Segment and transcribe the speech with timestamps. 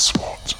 [0.00, 0.59] SWAT.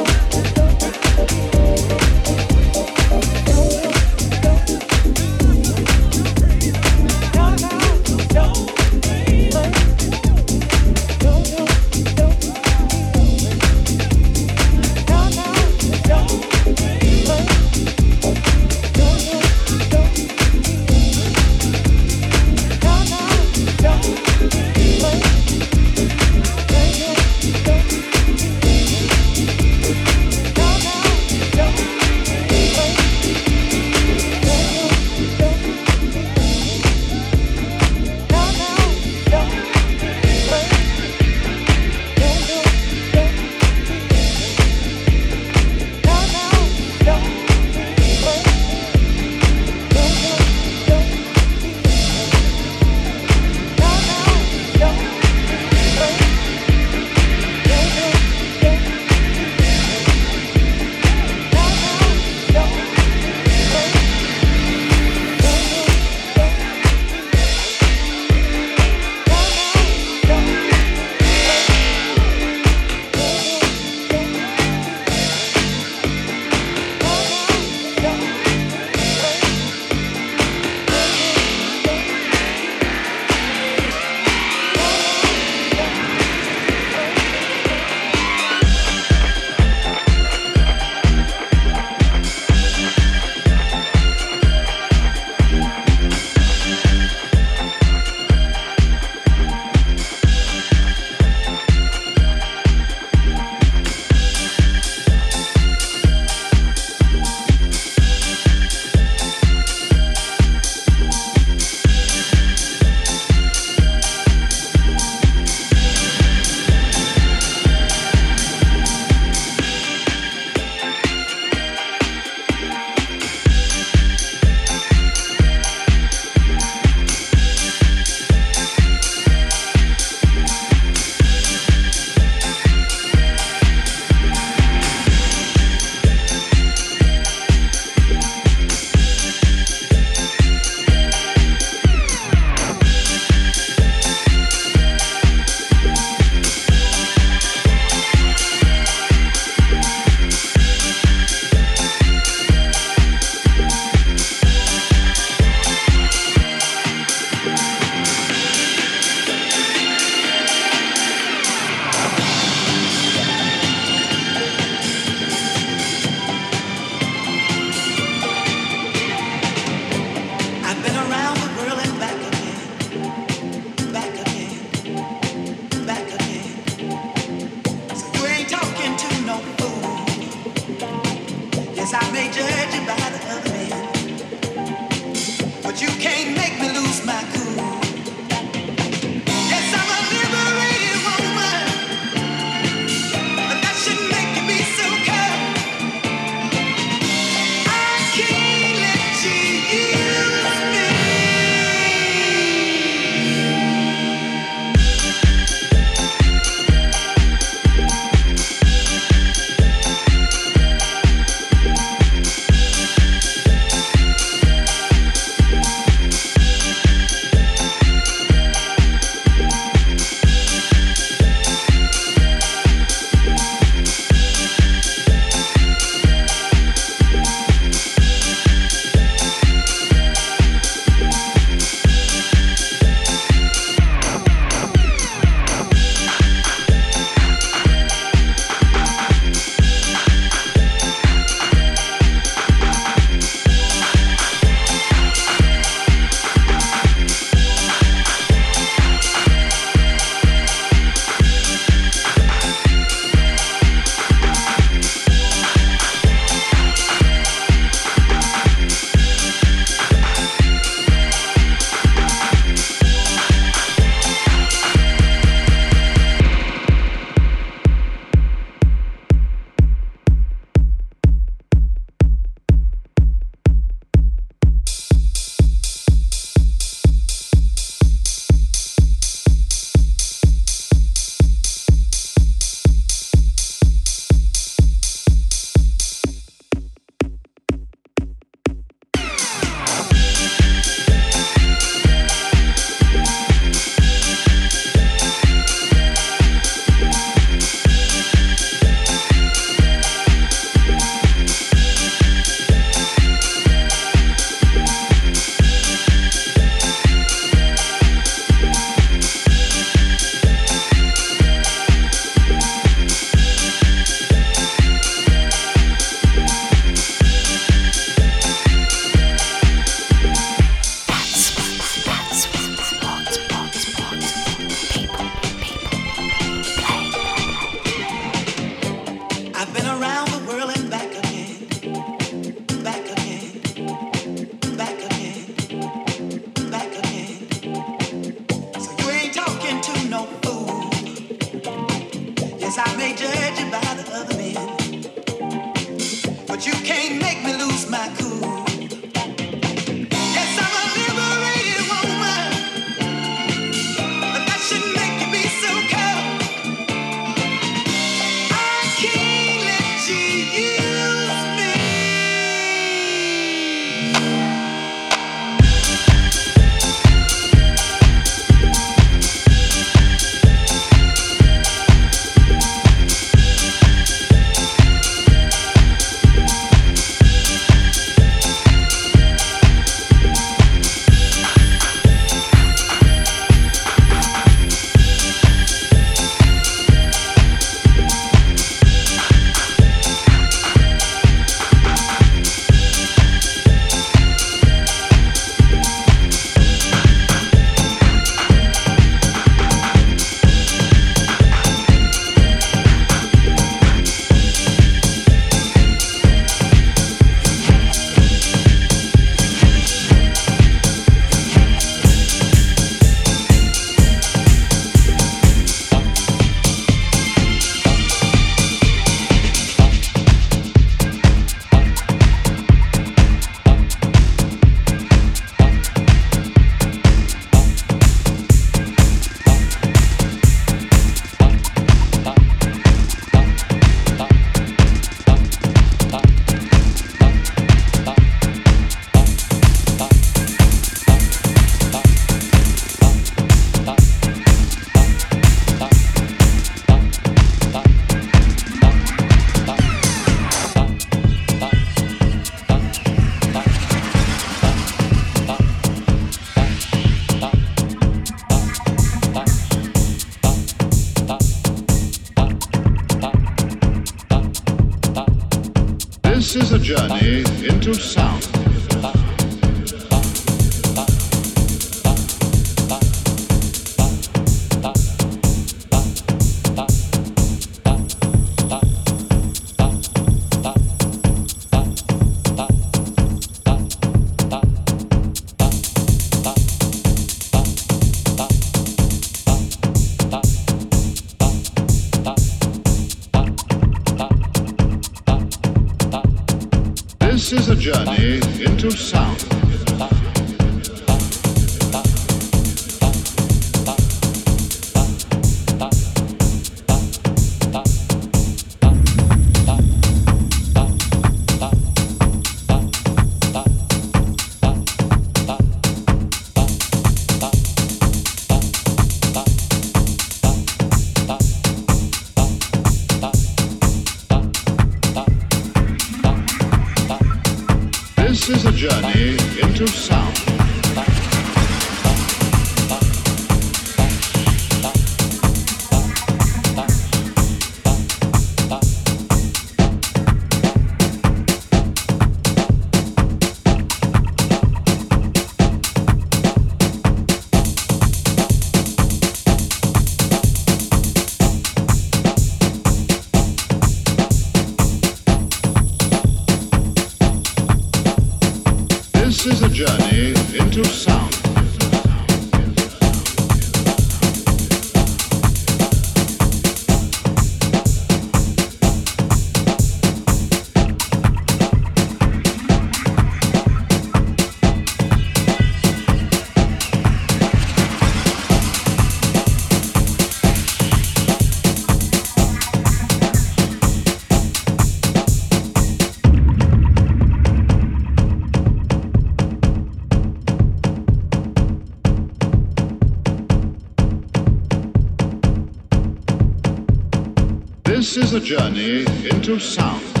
[598.13, 600.00] A journey into sound.